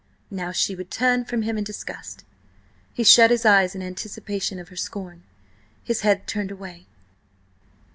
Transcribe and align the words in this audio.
Now 0.31 0.51
she 0.51 0.73
would 0.73 0.89
turn 0.89 1.25
from 1.25 1.43
him 1.43 1.59
in 1.59 1.63
disgust. 1.63 2.23
He 2.91 3.03
shut 3.03 3.29
his 3.29 3.45
eyes 3.45 3.75
in 3.75 3.83
anticipation 3.83 4.57
of 4.57 4.69
her 4.69 4.75
scorn, 4.75 5.21
his 5.83 6.01
head 6.01 6.25
turned 6.25 6.49
away. 6.49 6.87